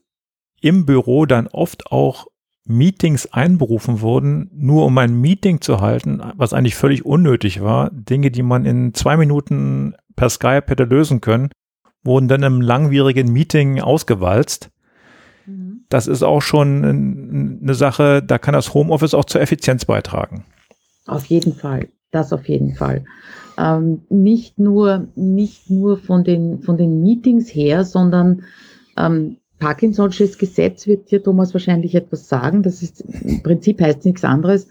[0.61, 2.27] im Büro dann oft auch
[2.67, 7.89] Meetings einberufen wurden, nur um ein Meeting zu halten, was eigentlich völlig unnötig war.
[7.91, 11.49] Dinge, die man in zwei Minuten per Skype hätte lösen können,
[12.03, 14.69] wurden dann im langwierigen Meeting ausgewalzt.
[15.45, 15.85] Mhm.
[15.89, 20.43] Das ist auch schon eine Sache, da kann das Homeoffice auch zur Effizienz beitragen.
[21.05, 23.05] Auf jeden Fall, das auf jeden Fall.
[23.57, 28.43] Ähm, nicht nur, nicht nur von den, von den Meetings her, sondern
[28.97, 32.63] ähm, Parkinson'sches Gesetz wird dir Thomas wahrscheinlich etwas sagen.
[32.63, 34.67] Das ist im Prinzip heißt nichts anderes,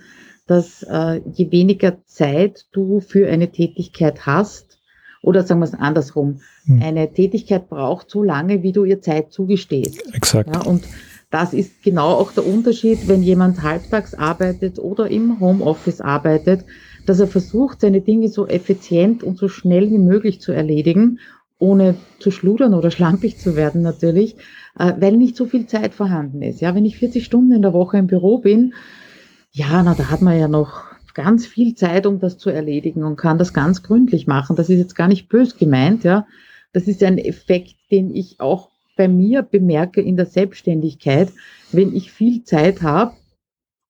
[0.47, 4.79] dass äh, je weniger Zeit du für eine Tätigkeit hast,
[5.23, 6.81] oder sagen wir es andersrum, hm.
[6.83, 10.15] eine Tätigkeit braucht so lange, wie du ihr Zeit zugestehst.
[10.15, 10.55] Exakt.
[10.55, 10.85] Ja, und
[11.31, 16.65] das ist genau auch der Unterschied, wenn jemand halbtags arbeitet oder im Homeoffice arbeitet,
[17.07, 21.19] dass er versucht, seine Dinge so effizient und so schnell wie möglich zu erledigen,
[21.59, 24.37] ohne zu schludern oder schlampig zu werden natürlich,
[24.77, 26.61] weil nicht so viel Zeit vorhanden ist.
[26.61, 28.75] Ja, wenn ich 40 Stunden in der Woche im Büro bin,
[29.53, 30.85] ja, na, da hat man ja noch
[31.15, 34.55] ganz viel Zeit, um das zu erledigen und kann das ganz gründlich machen.
[34.55, 36.27] Das ist jetzt gar nicht bös gemeint, ja.
[36.73, 41.33] Das ist ein Effekt, den ich auch bei mir bemerke in der Selbstständigkeit.
[41.73, 43.15] Wenn ich viel Zeit habe,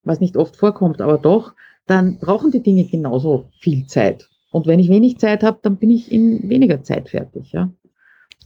[0.05, 1.55] was nicht oft vorkommt, aber doch,
[1.87, 4.29] dann brauchen die Dinge genauso viel Zeit.
[4.53, 7.53] Und wenn ich wenig Zeit habe, dann bin ich in weniger Zeit fertig.
[7.53, 7.73] Ja?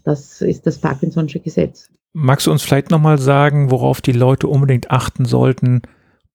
[0.05, 1.91] Das ist das Parkinson'sche Gesetz.
[2.13, 5.83] Magst du uns vielleicht nochmal sagen, worauf die Leute unbedingt achten sollten,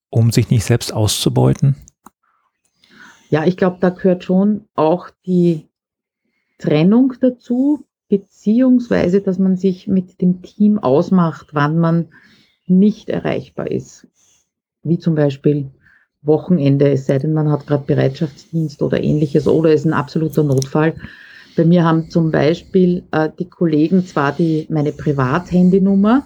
[0.10, 1.76] um sich nicht selbst auszubeuten?
[3.30, 5.68] Ja, ich glaube, da gehört schon auch die
[6.58, 12.08] Trennung dazu, beziehungsweise, dass man sich mit dem Team ausmacht, wann man
[12.68, 14.08] nicht erreichbar ist.
[14.84, 15.72] Wie zum Beispiel
[16.22, 20.96] Wochenende, es sei denn, man hat gerade Bereitschaftsdienst oder ähnliches oder ist ein absoluter Notfall.
[21.56, 26.26] Bei mir haben zum Beispiel äh, die Kollegen zwar die, meine Privathandynummer,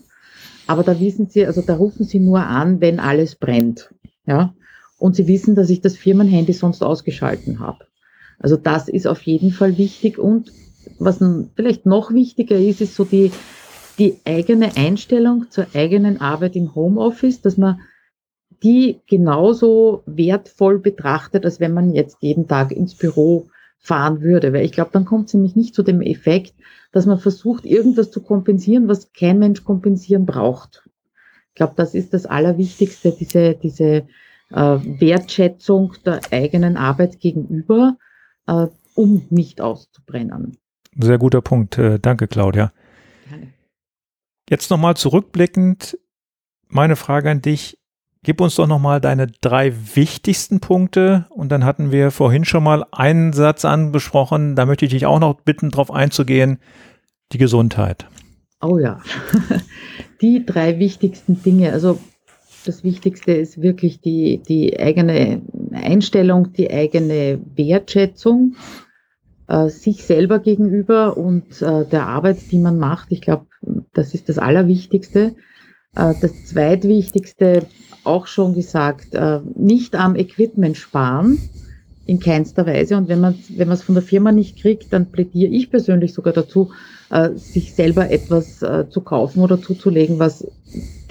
[0.68, 3.94] aber da wissen sie, also da rufen sie nur an, wenn alles brennt.
[4.26, 4.54] Ja.
[4.98, 7.86] Und sie wissen, dass ich das Firmenhandy sonst ausgeschalten habe.
[8.40, 10.18] Also das ist auf jeden Fall wichtig.
[10.18, 10.52] Und
[10.98, 11.20] was
[11.56, 13.32] vielleicht noch wichtiger ist, ist so die,
[13.98, 17.82] die eigene Einstellung zur eigenen Arbeit im Homeoffice, dass man
[18.64, 23.48] die genauso wertvoll betrachtet, als wenn man jetzt jeden Tag ins Büro
[23.80, 24.54] fahren würde.
[24.54, 26.54] Weil ich glaube, dann kommt es nämlich nicht zu dem Effekt,
[26.92, 30.88] dass man versucht, irgendwas zu kompensieren, was kein Mensch kompensieren braucht.
[31.50, 34.08] Ich glaube, das ist das Allerwichtigste, diese, diese
[34.52, 37.98] äh, Wertschätzung der eigenen Arbeit gegenüber,
[38.48, 40.58] äh, um nicht auszubrennen.
[40.98, 41.78] Sehr guter Punkt.
[41.78, 42.72] Äh, danke, Claudia.
[43.28, 43.54] Gerne.
[44.50, 45.98] Jetzt nochmal zurückblickend,
[46.68, 47.79] meine Frage an dich.
[48.24, 52.86] Gib uns doch nochmal deine drei wichtigsten Punkte und dann hatten wir vorhin schon mal
[52.92, 56.60] einen Satz anbesprochen, da möchte ich dich auch noch bitten, darauf einzugehen,
[57.32, 58.08] die Gesundheit.
[58.62, 59.02] Oh ja,
[60.22, 61.72] die drei wichtigsten Dinge.
[61.72, 61.98] Also
[62.66, 68.56] das Wichtigste ist wirklich die, die eigene Einstellung, die eigene Wertschätzung
[69.48, 73.12] äh, sich selber gegenüber und äh, der Arbeit, die man macht.
[73.12, 73.48] Ich glaube,
[73.94, 75.36] das ist das Allerwichtigste.
[75.96, 77.66] Äh, das Zweitwichtigste
[78.04, 81.38] auch schon gesagt, äh, nicht am Equipment sparen,
[82.06, 82.98] in keinster Weise.
[82.98, 86.72] Und wenn man es von der Firma nicht kriegt, dann plädiere ich persönlich sogar dazu,
[87.12, 90.48] äh, sich selber etwas zu kaufen oder zuzulegen, was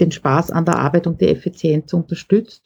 [0.01, 2.63] den Spaß an der Arbeit und die Effizienz unterstützt.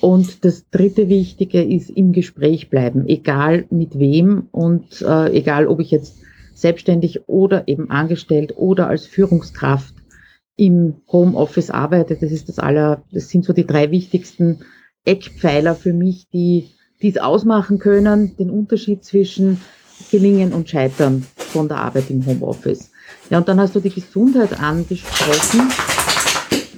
[0.00, 5.80] Und das dritte Wichtige ist im Gespräch bleiben, egal mit wem und äh, egal, ob
[5.80, 6.18] ich jetzt
[6.54, 9.95] selbstständig oder eben angestellt oder als Führungskraft
[10.56, 12.16] im Homeoffice arbeite.
[12.16, 14.60] Das ist das aller, das sind so die drei wichtigsten
[15.04, 16.70] Eckpfeiler für mich, die
[17.02, 19.60] dies ausmachen können, den Unterschied zwischen
[20.10, 22.90] Gelingen und Scheitern von der Arbeit im Homeoffice.
[23.30, 25.70] Ja, und dann hast du die Gesundheit angesprochen.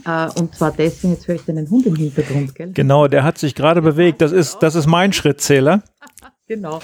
[0.05, 2.73] Äh, und zwar deswegen, jetzt höre ich deinen Hund im Hintergrund, gell?
[2.73, 4.21] Genau, der hat sich gerade bewegt.
[4.21, 5.83] Das ist, das ist mein Schrittzähler.
[6.47, 6.81] genau.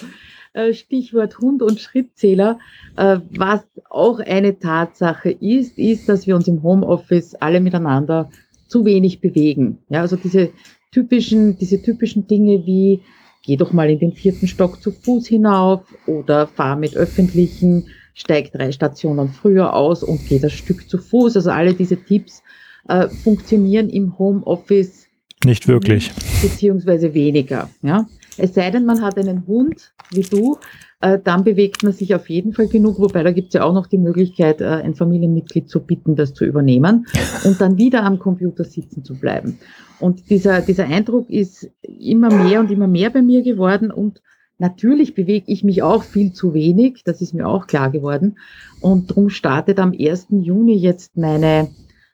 [0.55, 2.59] Äh, Stichwort Hund und Schrittzähler.
[2.97, 8.31] Äh, was auch eine Tatsache ist, ist, dass wir uns im Homeoffice alle miteinander
[8.69, 9.79] zu wenig bewegen.
[9.89, 10.51] Ja, also diese
[10.93, 13.03] typischen, diese typischen Dinge wie
[13.43, 18.53] geh doch mal in den vierten Stock zu Fuß hinauf oder fahr mit öffentlichen, steig
[18.53, 21.37] drei Stationen früher aus und geh das Stück zu Fuß.
[21.37, 22.43] Also alle diese Tipps
[22.89, 25.09] äh, funktionieren im Homeoffice
[25.45, 26.11] nicht wirklich.
[26.41, 27.69] Beziehungsweise weniger.
[27.83, 28.07] Ja?
[28.37, 30.59] Es sei denn, man hat einen Hund wie du,
[31.01, 33.75] äh, dann bewegt man sich auf jeden Fall genug, wobei da gibt es ja auch
[33.75, 37.07] noch die Möglichkeit, äh, ein Familienmitglied zu bitten, das zu übernehmen
[37.45, 39.59] und dann wieder am Computer sitzen zu bleiben.
[40.01, 44.21] Und dieser, dieser Eindruck ist immer mehr und immer mehr bei mir geworden und
[44.59, 48.39] Natürlich bewege ich mich auch viel zu wenig, das ist mir auch klar geworden.
[48.81, 50.29] Und darum startet am 1.
[50.31, 51.71] Juni jetzt meine,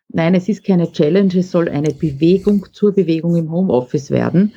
[0.08, 4.52] nein, es ist keine Challenge, es soll eine Bewegung zur Bewegung im Homeoffice werden.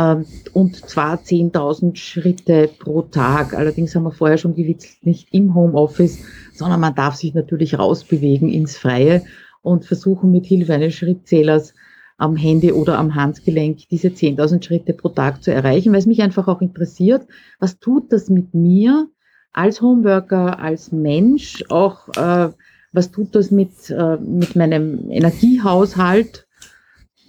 [0.00, 3.54] Ähm, und zwar 10.000 Schritte pro Tag.
[3.54, 8.48] Allerdings haben wir vorher schon gewitzelt, nicht im Homeoffice, sondern man darf sich natürlich rausbewegen
[8.48, 9.22] ins Freie
[9.62, 11.74] und versuchen mit Hilfe eines Schrittzählers
[12.16, 16.22] am Handy oder am Handgelenk diese 10.000 Schritte pro Tag zu erreichen, weil es mich
[16.22, 17.26] einfach auch interessiert,
[17.58, 19.08] was tut das mit mir
[19.52, 22.50] als Homeworker, als Mensch, auch äh,
[22.92, 26.46] was tut das mit, äh, mit meinem Energiehaushalt,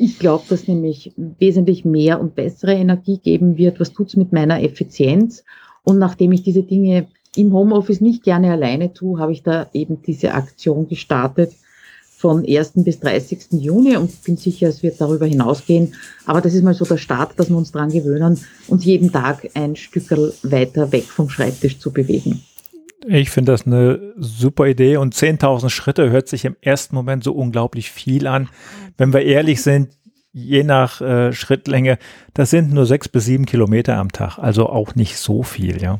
[0.01, 3.79] ich glaube, dass nämlich wesentlich mehr und bessere Energie geben wird.
[3.79, 5.43] Was tut's mit meiner Effizienz?
[5.83, 10.01] Und nachdem ich diese Dinge im Homeoffice nicht gerne alleine tue, habe ich da eben
[10.01, 11.51] diese Aktion gestartet
[12.17, 12.73] von 1.
[12.75, 13.47] bis 30.
[13.51, 15.93] Juni und bin sicher, es wird darüber hinausgehen.
[16.25, 19.49] Aber das ist mal so der Start, dass wir uns dran gewöhnen, uns jeden Tag
[19.53, 20.09] ein Stück
[20.43, 22.43] weiter weg vom Schreibtisch zu bewegen.
[23.07, 27.33] Ich finde das eine super Idee und 10.000 Schritte hört sich im ersten Moment so
[27.33, 28.49] unglaublich viel an.
[28.97, 29.89] Wenn wir ehrlich sind,
[30.33, 31.97] je nach äh, Schrittlänge,
[32.33, 35.99] das sind nur sechs bis sieben Kilometer am Tag, also auch nicht so viel, ja.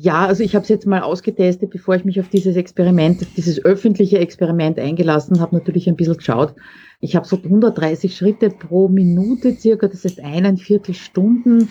[0.00, 3.64] Ja, also ich habe es jetzt mal ausgetestet, bevor ich mich auf dieses Experiment, dieses
[3.64, 6.54] öffentliche Experiment eingelassen habe, natürlich ein bisschen geschaut.
[7.00, 11.68] Ich habe so 130 Schritte pro Minute circa, das heißt eineinviertel Stunden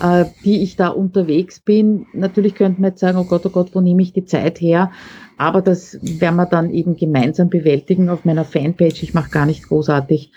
[0.00, 2.06] äh, die ich da unterwegs bin.
[2.12, 4.90] Natürlich könnte man jetzt sagen, oh Gott, oh Gott, wo nehme ich die Zeit her?
[5.36, 9.02] Aber das werden wir dann eben gemeinsam bewältigen auf meiner Fanpage.
[9.02, 10.30] Ich mache gar nicht großartig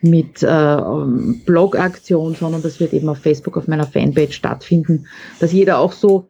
[0.00, 0.76] mit äh,
[1.46, 5.06] Blog-Aktion, sondern das wird eben auf Facebook auf meiner Fanpage stattfinden,
[5.40, 6.28] dass jeder auch so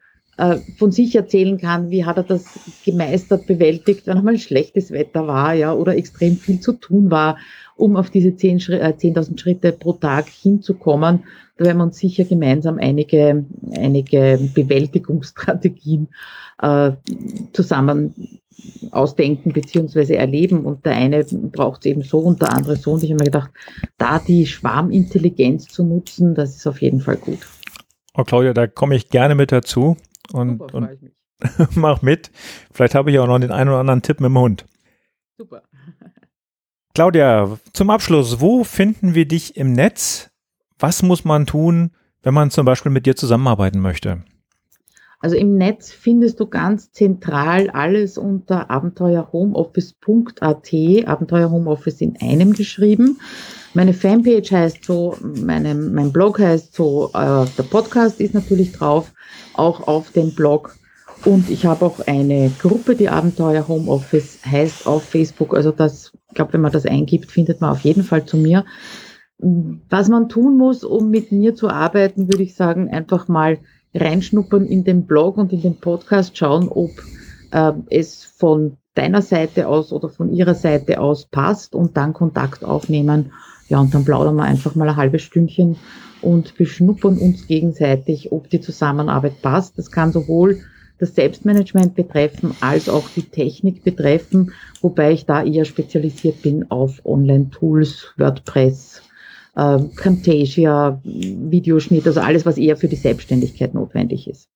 [0.78, 2.44] von sich erzählen kann, wie hat er das
[2.84, 7.38] gemeistert, bewältigt, wenn einmal schlechtes Wetter war, ja, oder extrem viel zu tun war,
[7.76, 11.24] um auf diese 10.000 äh, 10 Schritte pro Tag hinzukommen.
[11.56, 13.44] Da werden wir uns sicher gemeinsam einige,
[13.76, 16.08] einige Bewältigungsstrategien
[16.60, 16.92] äh,
[17.52, 18.40] zusammen
[18.90, 20.64] ausdenken beziehungsweise erleben.
[20.64, 22.92] Und der eine braucht es eben so und der andere so.
[22.92, 23.50] Und ich habe mir gedacht,
[23.98, 27.38] da die Schwarmintelligenz zu nutzen, das ist auf jeden Fall gut.
[28.16, 29.96] Oh Claudia, da komme ich gerne mit dazu
[30.32, 30.88] und, Super, und
[31.76, 32.30] mach mit.
[32.72, 34.66] Vielleicht habe ich auch noch den einen oder anderen Tipp mit dem Hund.
[35.36, 35.62] Super.
[36.94, 40.30] Claudia, zum Abschluss, wo finden wir dich im Netz?
[40.78, 41.90] Was muss man tun,
[42.22, 44.22] wenn man zum Beispiel mit dir zusammenarbeiten möchte?
[45.18, 50.74] Also im Netz findest du ganz zentral alles unter abenteuerhomeoffice.at,
[51.06, 53.18] Abenteuer Homeoffice in einem geschrieben.
[53.76, 59.12] Meine Fanpage heißt so, meine, mein Blog heißt so, äh, der Podcast ist natürlich drauf,
[59.54, 60.76] auch auf dem Blog.
[61.24, 65.56] Und ich habe auch eine Gruppe, die Abenteuer Homeoffice heißt auf Facebook.
[65.56, 68.64] Also das, ich glaube, wenn man das eingibt, findet man auf jeden Fall zu mir.
[69.38, 73.58] Was man tun muss, um mit mir zu arbeiten, würde ich sagen, einfach mal
[73.92, 76.90] reinschnuppern in den Blog und in den Podcast, schauen, ob
[77.50, 82.64] äh, es von deiner Seite aus oder von ihrer Seite aus passt und dann Kontakt
[82.64, 83.32] aufnehmen.
[83.68, 85.76] Ja, und dann plaudern wir einfach mal ein halbes Stündchen
[86.20, 89.78] und beschnuppern uns gegenseitig, ob die Zusammenarbeit passt.
[89.78, 90.60] Das kann sowohl
[90.98, 97.04] das Selbstmanagement betreffen als auch die Technik betreffen, wobei ich da eher spezialisiert bin auf
[97.04, 99.02] Online-Tools, WordPress,
[99.56, 104.48] äh, Camtasia, Videoschnitt, also alles, was eher für die Selbstständigkeit notwendig ist.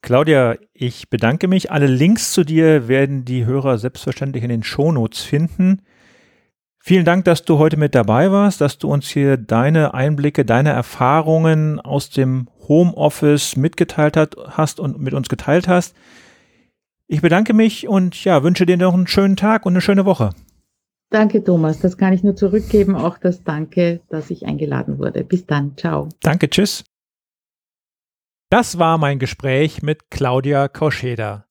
[0.00, 1.70] Claudia, ich bedanke mich.
[1.70, 5.82] Alle Links zu dir werden die Hörer selbstverständlich in den Shownotes finden.
[6.88, 10.70] Vielen Dank, dass du heute mit dabei warst, dass du uns hier deine Einblicke, deine
[10.70, 15.94] Erfahrungen aus dem Homeoffice mitgeteilt hat, hast und mit uns geteilt hast.
[17.06, 20.30] Ich bedanke mich und ja, wünsche dir noch einen schönen Tag und eine schöne Woche.
[21.10, 21.78] Danke, Thomas.
[21.78, 22.96] Das kann ich nur zurückgeben.
[22.96, 25.24] Auch das Danke, dass ich eingeladen wurde.
[25.24, 25.76] Bis dann.
[25.76, 26.08] Ciao.
[26.22, 26.48] Danke.
[26.48, 26.84] Tschüss.
[28.48, 31.47] Das war mein Gespräch mit Claudia Kauscheder.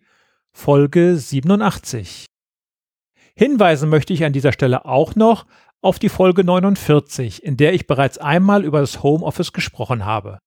[0.51, 2.25] Folge 87.
[3.35, 5.45] Hinweisen möchte ich an dieser Stelle auch noch
[5.81, 10.39] auf die Folge 49, in der ich bereits einmal über das Homeoffice gesprochen habe.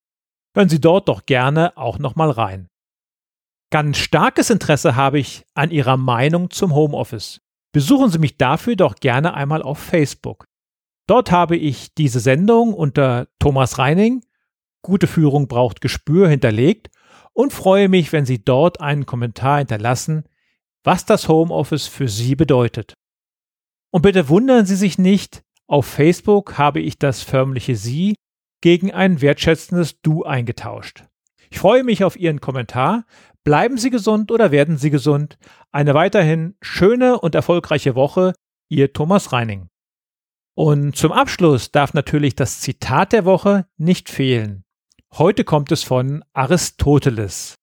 [0.57, 2.67] Hören Sie dort doch gerne auch nochmal rein.
[3.71, 7.41] Ganz starkes Interesse habe ich an Ihrer Meinung zum Homeoffice.
[7.79, 10.47] Besuchen Sie mich dafür doch gerne einmal auf Facebook.
[11.07, 14.25] Dort habe ich diese Sendung unter Thomas Reining,
[14.83, 16.91] Gute Führung braucht Gespür hinterlegt
[17.35, 20.25] und freue mich, wenn Sie dort einen Kommentar hinterlassen,
[20.83, 22.95] was das Homeoffice für Sie bedeutet.
[23.93, 28.17] Und bitte wundern Sie sich nicht, auf Facebook habe ich das förmliche Sie
[28.61, 31.05] gegen ein wertschätzendes Du eingetauscht.
[31.49, 33.07] Ich freue mich auf Ihren Kommentar.
[33.49, 35.39] Bleiben Sie gesund oder werden Sie gesund.
[35.73, 38.35] Eine weiterhin schöne und erfolgreiche Woche.
[38.69, 39.71] Ihr Thomas Reining.
[40.55, 44.65] Und zum Abschluss darf natürlich das Zitat der Woche nicht fehlen.
[45.15, 47.55] Heute kommt es von Aristoteles.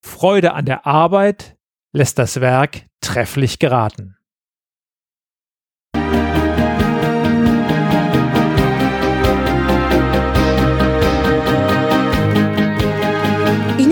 [0.00, 1.56] Freude an der Arbeit
[1.92, 4.16] lässt das Werk trefflich geraten.